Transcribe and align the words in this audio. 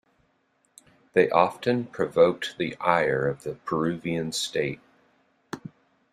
They 1.13 1.29
often 1.29 1.85
provoked 1.85 2.57
the 2.57 2.75
ire 2.77 3.27
of 3.27 3.43
the 3.43 3.53
Peruvian 3.53 4.31
state. 4.31 4.79